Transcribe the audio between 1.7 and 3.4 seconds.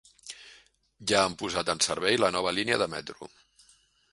en servei la nova línia de metro.